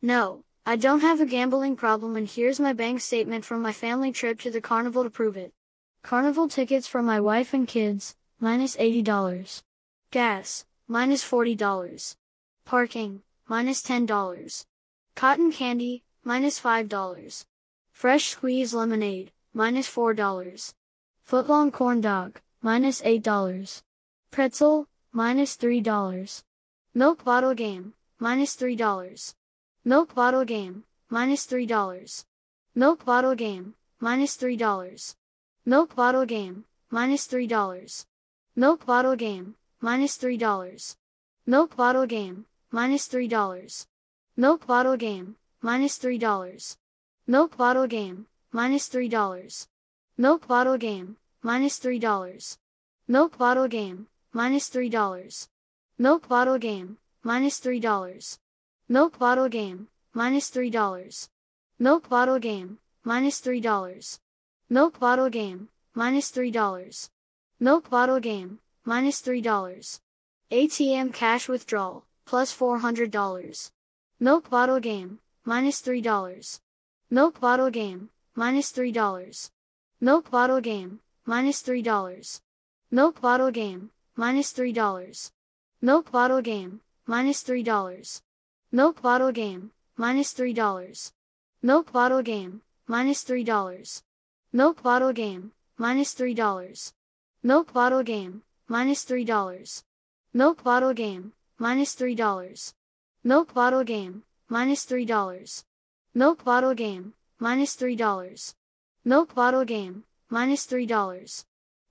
No, 0.00 0.44
I 0.64 0.76
don't 0.76 1.00
have 1.00 1.20
a 1.20 1.26
gambling 1.26 1.74
problem 1.74 2.14
and 2.14 2.28
here's 2.28 2.60
my 2.60 2.72
bank 2.72 3.00
statement 3.00 3.44
from 3.44 3.62
my 3.62 3.72
family 3.72 4.12
trip 4.12 4.38
to 4.40 4.50
the 4.50 4.60
carnival 4.60 5.02
to 5.02 5.10
prove 5.10 5.36
it. 5.36 5.52
Carnival 6.02 6.46
tickets 6.46 6.86
for 6.86 7.02
my 7.02 7.18
wife 7.18 7.52
and 7.52 7.66
kids, 7.66 8.14
minus 8.38 8.76
$80. 8.76 9.62
Gas, 10.12 10.64
minus 10.86 11.24
$40. 11.24 12.14
Parking, 12.64 13.22
minus 13.48 13.82
$10. 13.82 14.66
Cotton 15.16 15.50
candy, 15.50 16.04
minus 16.22 16.60
$5. 16.60 17.44
Fresh 17.90 18.28
squeeze 18.28 18.72
lemonade, 18.72 19.32
minus 19.52 19.88
$4. 19.88 20.74
Footlong 21.28 21.72
corn 21.72 22.00
dog, 22.00 22.40
minus 22.62 23.02
$8. 23.02 23.82
Pretzel, 24.30 24.86
minus 25.12 25.56
$3. 25.56 26.42
Milk 26.94 27.24
bottle 27.24 27.54
game, 27.54 27.94
minus 28.20 28.54
$3. 28.54 29.34
Milk 29.88 30.14
bottle 30.14 30.44
game, 30.44 30.84
minus 31.08 31.46
$3. 31.46 32.24
Milk 32.74 33.06
bottle 33.06 33.34
game, 33.34 33.72
minus 33.98 34.36
$3. 34.36 35.14
Milk 35.64 35.96
bottle 35.96 36.26
game, 36.26 36.66
minus 36.90 37.26
$3. 37.26 38.04
Milk 38.54 38.84
bottle 38.84 39.16
game, 39.16 39.54
minus 39.80 40.18
$3. 40.18 40.96
Milk 41.46 41.74
bottle 41.74 42.04
game, 42.04 42.44
minus 42.70 43.08
$3. 43.08 43.86
Milk 44.36 44.66
bottle 44.66 44.98
game, 44.98 45.36
minus 45.62 45.98
$3. 45.98 46.76
Milk 47.26 47.56
bottle 47.56 47.86
game, 47.86 48.26
minus 48.52 48.88
$3. 48.90 49.56
Milk 50.18 50.46
bottle 50.46 50.76
game, 50.76 51.16
minus 51.42 51.78
$3. 51.78 52.58
Milk 53.08 53.38
bottle 53.38 53.68
game, 53.68 54.06
minus 54.34 54.68
$3. 54.68 55.48
Milk 55.96 56.28
bottle 56.28 56.58
game, 56.58 56.98
minus 57.24 57.58
$3. 57.58 58.38
Milk 58.90 59.18
bottle 59.18 59.50
game, 59.50 59.88
minus 60.14 60.50
$3. 60.50 61.28
Milk 61.78 62.08
bottle 62.08 62.38
game, 62.38 62.78
minus 63.04 63.38
$3. 63.42 64.18
Milk 64.70 64.98
bottle 64.98 65.28
game, 65.28 65.68
minus 65.94 66.30
$3. 66.30 67.10
Milk 67.60 67.90
bottle 67.90 68.18
game, 68.18 68.60
minus 68.86 69.20
$3. 69.20 70.00
ATM 70.50 71.12
cash 71.12 71.48
withdrawal, 71.48 72.06
plus 72.24 72.56
$400. 72.56 73.70
Milk 74.20 74.48
bottle 74.48 74.80
game, 74.80 75.18
minus 75.44 75.82
$3. 75.82 76.60
Milk 77.10 77.40
bottle 77.40 77.70
game, 77.70 78.08
minus 78.34 78.72
$3. 78.72 79.50
Milk 80.00 80.30
bottle 80.30 80.62
game, 80.62 81.00
minus 81.26 81.62
$3. 81.62 82.40
Milk 82.90 83.20
bottle 83.20 83.50
game, 83.50 83.90
minus 84.16 84.50
$3. 84.54 85.30
Milk 85.82 86.10
bottle 86.10 86.40
game, 86.40 86.80
minus 87.06 87.42
$3. 87.42 88.22
Milk 88.70 89.00
bottle 89.00 89.32
game, 89.32 89.70
minus 89.96 90.34
$3. 90.34 91.12
Milk 91.62 91.90
bottle 91.90 92.20
game, 92.22 92.60
minus 92.86 93.24
$3. 93.24 94.02
Milk 94.52 94.82
bottle 94.82 95.14
game, 95.14 95.52
minus 95.78 96.12
$3. 96.14 96.92
Milk 97.42 97.72
bottle 97.72 98.02
game, 98.02 98.42
minus 98.68 99.06
$3. 99.06 99.82
Milk 100.34 100.62
bottle 100.62 100.92
game, 100.92 101.32
minus 101.58 101.94
$3. 101.94 102.74
Milk 103.24 103.54
bottle 103.54 103.84
game, 103.84 104.22
minus 104.50 104.84
$3. 104.84 105.64
Milk 106.12 106.44
bottle 106.44 106.74
game, 106.74 107.14
minus 107.40 107.74
$3. 107.74 108.44
Milk 109.06 109.34
bottle 109.34 109.64
game, 109.64 110.04
minus 110.28 110.66
$3. 110.66 111.44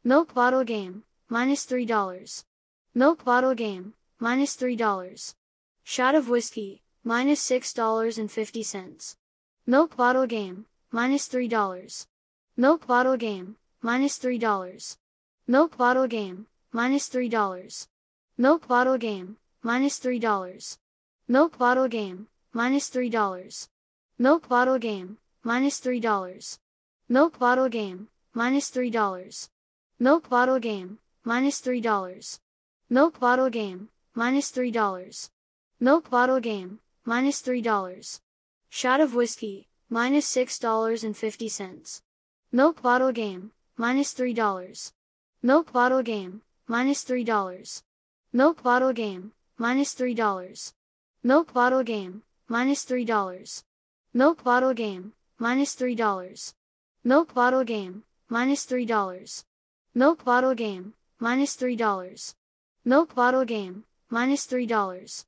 Milk 0.04 0.32
bottle 0.32 0.64
game, 0.64 1.04
minus 1.28 1.66
$3. 1.66 2.44
Milk 2.94 3.26
bottle 3.26 3.56
game, 3.56 3.96
minus 4.20 4.56
$3. 4.56 5.34
Shot 5.90 6.16
of 6.16 6.28
whiskey, 6.28 6.82
minus 7.06 7.40
$6.50. 7.50 9.16
Milk 9.66 9.96
bottle 9.96 10.28
game, 10.28 10.66
minus 10.92 11.30
$3. 11.30 12.08
Milk 12.58 12.86
bottle 12.86 13.16
game, 13.16 13.56
minus 13.82 14.20
$3. 14.20 14.98
Milk 15.48 15.78
bottle 15.78 16.08
game, 16.08 16.48
minus 16.74 17.08
$3. 17.08 17.88
Milk 18.38 18.68
bottle 18.68 18.98
game, 18.98 19.38
minus 19.64 19.98
$3. 19.98 20.78
Milk 21.30 21.58
bottle 21.58 21.88
game, 21.88 22.28
minus 22.52 22.90
$3. 22.90 23.68
Milk 24.20 24.50
bottle 24.50 24.78
game, 24.80 25.18
minus 25.42 25.80
$3. 25.80 26.60
Milk 27.08 27.40
bottle 27.40 27.70
game, 27.70 28.10
minus 28.34 28.70
$3. 28.72 29.50
Milk 30.00 30.30
bottle 30.30 30.60
game, 30.60 31.00
minus 31.24 31.62
$3. 31.62 32.40
Milk 32.90 33.20
bottle 33.22 33.50
game, 33.50 33.88
minus 34.14 34.52
$3. 34.52 35.30
Milk 35.80 36.10
bottle 36.10 36.40
game, 36.40 36.80
minus 37.06 37.40
$3. 37.44 38.20
Shot 38.68 39.00
of 39.00 39.14
whiskey, 39.14 39.68
minus 39.92 40.26
$6.50. 40.36 42.02
Milk 42.52 42.82
bottle 42.82 43.12
game, 43.12 43.52
minus 43.78 44.12
$3. 44.16 44.92
Milk 45.44 45.72
bottle 45.72 46.02
game, 46.02 46.42
minus 46.68 47.04
$3. 47.04 47.84
Milk 48.34 48.64
bottle 48.64 48.92
game, 48.92 49.34
minus 49.60 49.94
$3. 49.94 50.74
Milk 51.22 51.54
bottle 51.54 51.84
game, 51.84 52.24
minus 52.48 52.84
$3. 52.84 53.64
Milk 54.16 54.44
bottle 54.44 54.74
game, 54.74 55.14
minus 55.38 55.76
$3. 55.76 56.54
Milk 57.04 57.36
bottle 57.36 57.64
game, 57.64 58.04
minus 58.30 58.66
$3. 58.66 59.46
Milk 59.94 60.26
bottle 60.26 60.56
game, 60.56 60.94
minus 61.20 61.56
$3. 61.56 62.34
Milk 62.84 63.14
bottle 63.14 63.46
game, 63.46 63.84
minus 64.10 64.48
$3. 64.48 65.27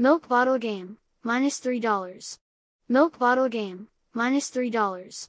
Milk 0.00 0.28
bottle 0.28 0.56
game, 0.56 0.96
minus 1.22 1.60
$3. 1.60 2.38
Milk 2.88 3.18
bottle 3.18 3.50
game, 3.50 3.88
minus 4.14 4.50
$3. 4.50 5.28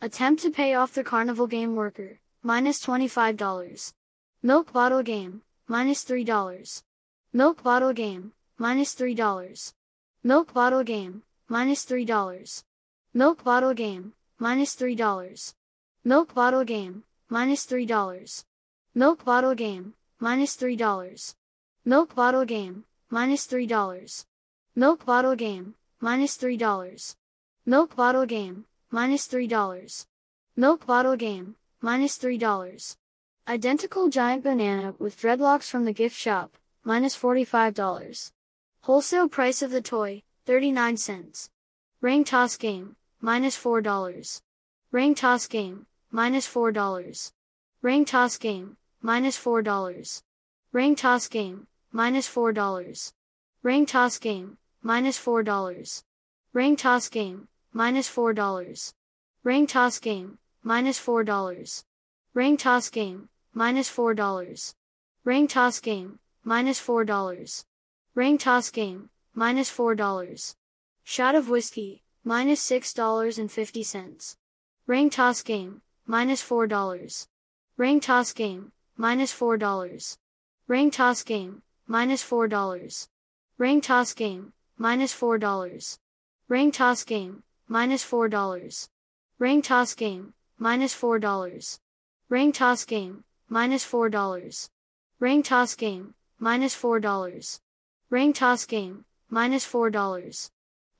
Attempt 0.00 0.42
to 0.42 0.50
pay 0.52 0.74
off 0.74 0.94
the 0.94 1.02
carnival 1.02 1.48
game 1.48 1.74
worker, 1.74 2.20
minus 2.40 2.78
$25. 2.86 3.94
Milk 4.40 4.72
bottle 4.72 5.02
game, 5.02 5.42
minus 5.66 6.04
$3. 6.04 6.82
Milk 7.32 7.64
bottle 7.64 7.92
game, 7.92 8.30
minus 8.58 8.94
$3. 8.94 9.72
Milk 10.22 10.54
bottle 10.54 10.84
game, 10.84 11.22
minus 11.48 11.84
$3. 11.84 12.62
Milk 13.12 13.42
bottle 13.42 13.74
game, 13.74 14.12
minus 14.38 14.76
$3. 14.76 15.54
Milk 16.04 16.32
bottle 16.32 16.64
game, 16.64 17.02
minus 17.28 17.66
$3. 17.66 18.44
Milk 18.94 19.24
bottle 19.24 19.56
game, 19.56 19.94
minus 20.20 20.56
$3. 20.56 21.34
Milk 21.84 22.14
bottle 22.14 22.44
game, 22.44 22.84
minus 23.12 23.46
$3. 23.46 24.24
Milk 24.74 25.04
bottle 25.04 25.36
game, 25.36 25.74
minus 26.00 26.38
$3. 26.38 27.14
Milk 27.66 27.94
bottle 27.94 28.24
game, 28.24 28.64
minus 28.90 29.28
$3. 29.28 30.06
Milk 30.56 30.86
bottle 30.86 31.16
game, 31.16 31.56
minus 31.82 32.16
$3. 32.16 32.96
Identical 33.46 34.08
giant 34.08 34.42
banana 34.42 34.94
with 34.98 35.20
dreadlocks 35.20 35.68
from 35.68 35.84
the 35.84 35.92
gift 35.92 36.16
shop, 36.16 36.56
minus 36.84 37.14
$45. 37.14 38.32
Wholesale 38.84 39.28
price 39.28 39.60
of 39.60 39.70
the 39.70 39.82
toy, 39.82 40.22
39 40.46 40.96
cents. 40.96 41.50
Ring 42.00 42.24
toss 42.24 42.56
game, 42.56 42.96
minus 43.20 43.58
$4. 43.58 44.40
Ring 44.90 45.14
toss 45.14 45.46
game, 45.46 45.84
minus 46.10 46.48
$4. 46.48 47.32
Ring 47.82 48.06
toss 48.06 48.38
game, 48.38 48.78
minus 49.02 49.36
$4. 49.38 50.22
Ring 50.72 50.96
toss 50.96 51.28
game, 51.28 51.66
minus 51.92 52.28
$4. 52.28 53.12
Ring 53.62 53.86
toss 53.86 54.18
game, 54.18 54.56
minus 54.82 55.18
$4. 55.18 56.02
Ring 56.52 56.76
toss 56.76 57.08
game, 57.08 57.48
minus 57.72 58.08
$4. 58.08 58.94
Ring 59.44 59.66
toss 59.66 59.98
game, 59.98 60.38
minus 60.62 60.98
$4. 60.98 61.84
Ring 62.34 62.56
toss 62.56 62.88
game, 62.90 63.28
minus 63.52 63.90
$4. 63.90 64.74
Ring 65.24 65.46
toss 65.46 65.80
game, 65.80 66.18
minus 66.44 66.80
$4. 66.80 67.64
Ring 68.14 68.38
toss 68.38 68.70
game, 68.70 69.10
minus 69.34 69.70
$4. 69.70 70.54
Shot 71.04 71.34
of 71.34 71.48
whiskey, 71.48 72.02
minus 72.24 72.68
$6.50. 72.68 74.36
Ring 74.86 75.10
toss 75.10 75.42
game, 75.42 75.82
minus 76.06 76.42
$4. 76.42 77.26
Ring 77.76 78.00
toss 78.00 78.32
game, 78.32 78.72
minus 78.96 79.32
$4. 79.32 80.16
Ring 80.68 80.90
toss 80.90 81.22
game, 81.22 81.62
minus 81.86 82.22
$4. 82.24 83.08
Ring 83.58 83.80
toss 83.80 84.14
game, 84.14 84.52
minus 84.76 85.14
$4. 85.14 85.98
Ring 86.48 86.72
toss 86.72 87.04
game, 87.04 87.42
minus 87.68 88.04
$4. 88.04 88.88
Ring 89.38 89.62
toss 89.62 89.94
game, 89.94 90.34
minus 90.58 90.94
$4. 90.94 91.78
Ring 92.28 92.52
toss 92.52 92.84
game, 92.84 93.24
minus 93.48 93.84
$4. 93.84 94.70
Ring 95.20 95.42
toss 95.42 95.74
game, 95.74 96.14
minus 96.38 96.74
$4. 96.76 97.60
Ring 98.10 98.32
toss 98.32 98.66
game, 98.66 99.04
minus 99.28 99.66
$4. 99.66 100.50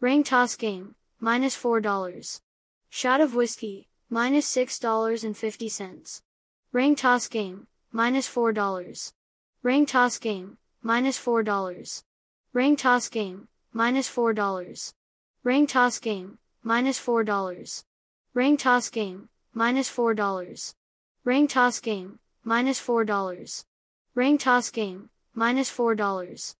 Ring 0.00 0.24
toss 0.24 0.56
game, 0.56 0.94
minus 1.20 1.56
$4. 1.56 2.40
Shot 2.90 3.20
of 3.20 3.34
whiskey, 3.34 3.88
minus 4.10 4.46
$6.50. 4.54 6.22
Ring 6.72 6.94
toss 6.94 7.28
game, 7.28 7.66
minus 7.90 8.28
$4. 8.28 9.12
Ring 9.62 9.86
toss 9.86 10.18
game, 10.18 10.58
minus 10.82 11.18
$4. 11.18 12.02
Ring 12.52 12.76
toss 12.76 13.08
game, 13.08 13.48
minus 13.72 14.08
$4. 14.10 14.92
Ring 15.44 15.66
toss 15.66 15.98
game, 15.98 16.38
minus 16.62 17.00
$4. 17.00 17.84
Ring 18.34 18.56
toss 18.56 18.90
game, 18.90 19.28
minus 19.54 19.90
$4. 19.90 20.74
Ring 21.24 21.46
toss 21.46 21.80
game, 21.80 22.18
minus 22.44 22.80
$4. 22.80 23.64
Ring 24.14 24.38
toss 24.38 24.70
game, 24.70 25.10
minus 25.34 25.70
$4. 25.70 26.54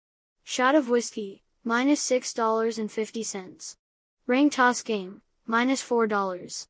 Shot 0.45 0.75
of 0.75 0.89
whiskey, 0.89 1.43
minus 1.65 2.09
$6.50. 2.09 3.77
Ring 4.27 4.51
toss 4.51 4.83
game, 4.83 5.23
minus 5.47 5.83
$4. 5.83 6.67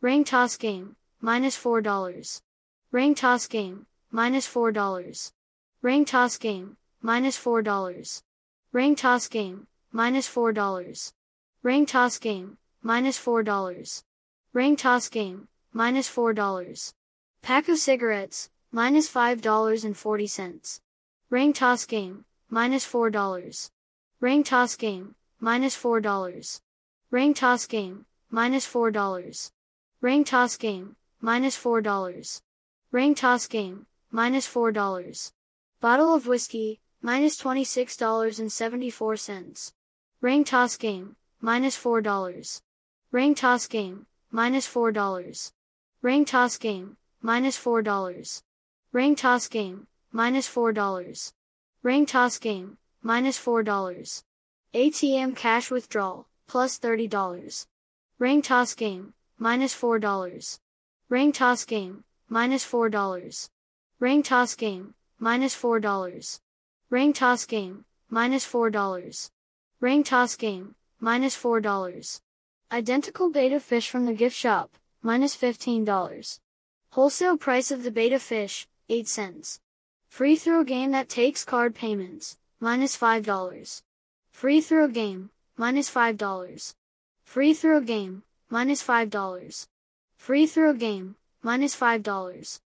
Ring 0.00 0.24
toss 0.24 0.56
game, 0.56 0.96
minus 1.20 1.56
$4. 1.56 2.42
Ring 2.92 3.14
toss 3.14 3.46
game, 3.46 3.86
minus 4.10 4.46
$4. 4.48 5.32
Ring 5.82 6.04
toss 6.04 6.38
game, 6.38 6.76
minus 7.02 7.38
$4. 7.38 8.22
Ring 8.72 8.96
toss 8.96 9.28
game, 9.28 9.66
minus 9.92 10.28
$4. 10.28 11.12
Ring 11.62 11.86
toss 11.86 12.18
game, 12.18 12.58
minus 12.82 13.18
$4. 13.18 14.02
Ring 14.52 14.76
toss 14.76 15.08
game, 15.08 15.48
minus 15.72 16.08
$4. 16.08 16.94
Pack 17.42 17.68
of 17.68 17.78
cigarettes, 17.78 18.50
minus 18.72 19.08
$5.40. 19.12 20.80
Ring 21.30 21.52
toss 21.52 21.86
game, 21.86 22.24
minus 22.48 22.86
$4. 22.86 23.70
Ring 24.20 24.44
toss 24.44 24.76
game, 24.76 25.14
minus 25.40 25.76
$4. 25.76 26.60
Ring 27.10 27.34
toss 27.34 27.66
game, 27.66 28.06
minus 28.30 28.66
$4. 28.66 29.50
Ring 30.00 30.24
toss 30.24 30.56
game, 30.56 30.96
minus 31.20 31.56
$4. 31.56 32.42
Ring 32.92 33.14
toss 33.14 33.46
game, 33.46 33.86
minus 34.10 34.46
$4. 34.48 35.32
Bottle 35.80 36.14
of 36.14 36.26
whiskey, 36.26 36.80
minus 37.06 37.38
$26.74. 37.38 39.72
Ring 40.20 40.42
toss 40.42 40.76
game, 40.76 41.14
minus 41.40 41.78
$4. 41.78 42.60
Ring 43.12 43.36
toss 43.36 43.68
game, 43.68 44.06
minus 44.32 44.66
$4. 44.66 45.52
Ring 46.02 46.24
toss 46.24 46.58
game, 46.58 46.96
minus 47.22 47.56
$4. 47.56 48.42
Ring 48.92 49.14
toss 49.14 49.46
game, 49.46 49.86
minus 50.10 50.48
$4. 50.48 51.32
Ring 51.84 52.06
toss 52.06 52.40
game, 52.40 52.76
minus 53.00 53.38
$4. 53.38 54.24
ATM 54.74 55.36
cash 55.36 55.70
withdrawal, 55.70 56.26
plus 56.48 56.80
$30. 56.80 57.66
Ring 58.18 58.42
toss 58.42 58.74
game, 58.74 59.14
minus 59.38 59.80
$4. 59.80 60.58
Ring 61.08 61.30
toss 61.30 61.64
game, 61.64 62.02
minus 62.28 62.66
$4. 62.66 63.48
Ring 64.00 64.24
toss 64.24 64.56
game, 64.56 64.94
minus 65.20 65.54
$4. 65.54 66.40
Ring 66.88 67.12
toss 67.12 67.46
game, 67.46 67.84
minus 68.08 68.46
$4. 68.46 69.30
Ring 69.80 70.04
toss 70.04 70.36
game, 70.36 70.76
minus 71.00 71.36
$4. 71.36 72.20
Identical 72.70 73.30
betta 73.32 73.58
fish 73.58 73.90
from 73.90 74.06
the 74.06 74.12
gift 74.12 74.36
shop, 74.36 74.70
minus 75.02 75.36
$15. 75.36 76.38
Wholesale 76.90 77.36
price 77.36 77.72
of 77.72 77.82
the 77.82 77.90
betta 77.90 78.20
fish, 78.20 78.68
8 78.88 79.08
cents. 79.08 79.58
Free 80.08 80.36
throw 80.36 80.62
game 80.62 80.92
that 80.92 81.08
takes 81.08 81.44
card 81.44 81.74
payments, 81.74 82.38
minus 82.60 82.96
$5. 82.96 83.82
Free 84.30 84.60
throw 84.60 84.86
game, 84.86 85.30
minus 85.56 85.90
$5. 85.90 86.74
Free 87.24 87.52
throw 87.52 87.80
game, 87.80 88.22
minus 88.48 88.80
$5. 88.80 89.66
Free 90.16 90.46
throw 90.46 90.72
game, 90.72 91.16
minus 91.42 91.74
$5. 91.74 92.60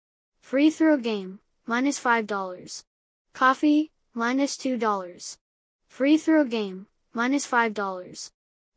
Free 0.42 0.70
throw 0.72 0.98
game, 0.98 1.40
minus 1.68 2.00
$5. 2.00 2.84
Coffee, 3.34 3.92
minus 4.18 4.58
$2. 4.58 5.38
Free 5.90 6.18
throw 6.18 6.44
game, 6.44 6.88
minus 7.14 7.46
$5. 7.46 8.32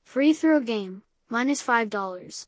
Free 0.04 0.34
throw 0.34 0.60
game, 0.60 1.02
minus 1.30 1.62
$5. 1.62 2.46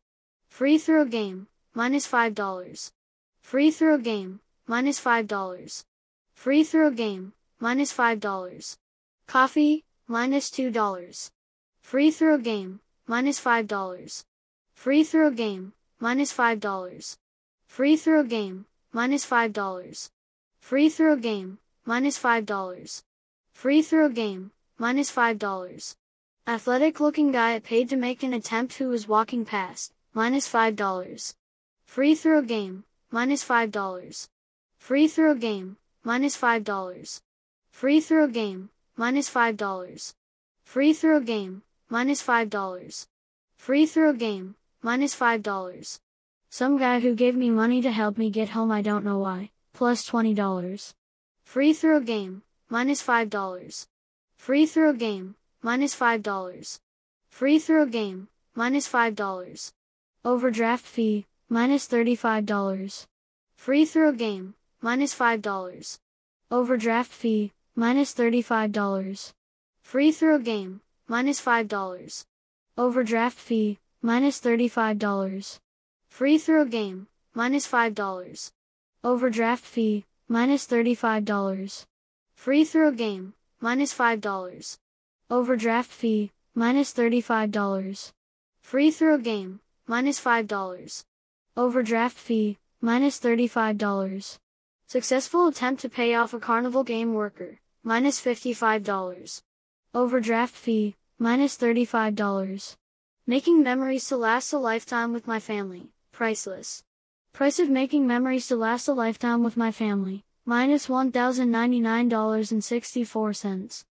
Free 0.51 0.77
throw 0.77 1.07
game, 1.07 1.47
minus 1.73 2.07
$5. 2.07 2.93
Free 3.41 3.71
throw 3.71 3.97
game, 3.97 4.41
minus 4.67 5.01
$5. 5.01 5.85
Free 6.35 6.65
throw 6.65 6.91
game, 6.91 7.33
minus 7.59 7.97
$5. 7.97 8.77
Coffee, 9.27 9.85
minus 10.07 10.51
$2. 10.51 11.31
Free 11.81 12.11
throw 12.11 12.37
game, 12.37 12.81
minus 13.07 13.41
$5. 13.41 14.25
Free 14.75 15.03
throw 15.03 15.31
game, 15.31 15.73
minus 15.99 16.31
$5. 16.31 17.17
Free 17.67 17.97
throw 17.97 18.23
game, 18.23 18.67
minus 18.93 19.25
$5. 19.25 20.11
Free 20.61 20.89
throw 20.91 21.17
game, 21.17 21.59
minus 21.85 22.19
$5. 22.19 23.03
Free 23.53 23.83
throw 23.83 24.09
game, 24.09 24.53
minus 24.79 25.11
$5. 25.11 25.97
Athletic 26.47 27.01
looking 27.01 27.33
guy 27.33 27.59
paid 27.59 27.89
to 27.89 27.97
make 27.97 28.23
an 28.23 28.35
attempt 28.35 28.75
who 28.75 28.89
was 28.89 29.09
walking 29.09 29.45
past, 29.45 29.93
minus 30.15 30.51
$5. 30.51 31.35
Free 31.87 32.15
throw 32.15 32.43
game, 32.43 32.85
minus 33.11 33.45
$5. 33.45 34.29
Free 34.79 35.09
throw 35.09 35.35
game, 35.35 35.77
minus 36.05 36.37
$5. 36.37 37.21
Free 37.71 38.01
throw 38.01 38.27
game, 38.27 38.71
minus 38.97 39.31
$5. 39.31 40.13
Free 40.65 40.93
throw 40.93 41.21
game, 41.21 41.63
minus 41.89 42.23
$5. 42.23 43.07
Free 43.57 43.87
throw 43.87 44.13
game, 44.13 44.55
minus 44.83 45.15
$5. 45.15 46.01
Some 46.51 46.79
guy 46.79 47.01
who 47.01 47.15
gave 47.15 47.35
me 47.35 47.51
money 47.51 47.81
to 47.83 47.91
help 47.91 48.19
me 48.19 48.31
get 48.31 48.51
home 48.51 48.71
I 48.71 48.83
don't 48.83 49.05
know 49.05 49.19
why, 49.19 49.51
plus 49.73 50.09
$20. 50.09 50.95
Free 51.53 51.75
throw 51.75 52.01
game, 52.01 52.45
minus 52.71 53.03
$5. 53.03 53.87
Free 54.39 54.65
throw 54.65 54.95
game, 54.95 55.35
minus 55.61 55.95
$5. 55.95 56.81
Free 57.29 57.59
throw 57.59 57.85
game, 57.85 58.29
minus 58.55 58.89
$5. 58.89 59.73
Overdraft 60.25 60.87
fee, 60.87 61.27
minus 61.51 61.87
$35. 61.87 63.07
Free 63.55 63.85
throw 63.85 64.13
game, 64.13 64.55
minus 64.81 65.15
$5. 65.15 65.99
Overdraft 66.51 67.13
fee, 67.13 67.53
minus 67.77 68.15
$35. 68.15 69.33
Free 69.83 70.11
throw 70.11 70.39
game, 70.39 70.81
minus 71.07 71.39
$5. 71.39 72.25
Overdraft 72.79 73.37
fee, 73.37 73.79
minus 74.01 74.41
$35. 74.41 75.59
Free 76.09 76.39
throw 76.39 76.65
game, 76.65 77.09
minus 77.35 77.69
$5. 77.69 78.53
Overdraft 79.05 79.65
fee, 79.67 80.07
minus 80.33 80.67
$35. 80.67 81.85
Free 82.35 82.65
throw 82.65 82.91
game, 82.91 83.35
minus 83.61 83.93
$5. 83.93 84.79
Overdraft 85.29 85.91
fee, 85.91 86.31
minus 86.55 86.95
$35. 86.95 88.13
Free 88.63 88.91
throw 88.91 89.19
game, 89.19 89.61
minus 89.87 90.19
$5. 90.19 91.05
Overdraft 91.55 92.17
fee, 92.17 92.57
minus 92.81 93.21
$35. 93.21 94.39
Successful 94.87 95.49
attempt 95.49 95.83
to 95.83 95.91
pay 95.91 96.15
off 96.15 96.33
a 96.33 96.41
carnival 96.41 96.83
game 96.83 97.13
worker, 97.13 97.61
minus 97.85 98.19
$55. 98.19 99.43
Overdraft 99.93 100.55
fee, 100.55 100.97
minus 101.19 101.59
$35. 101.59 102.77
Making 103.27 103.63
memories 103.63 104.09
to 104.09 104.17
last 104.17 104.51
a 104.55 104.59
lifetime 104.59 105.13
with 105.13 105.27
my 105.27 105.39
family, 105.39 105.91
priceless. 106.11 106.83
Price 107.33 107.59
of 107.59 107.71
making 107.71 108.07
memories 108.07 108.47
to 108.49 108.57
last 108.57 108.89
a 108.89 108.93
lifetime 108.93 109.43
with 109.43 109.57
my 109.57 109.73
family, 109.73 110.23
minus 110.45 110.87
$1,099.64. 110.87 113.85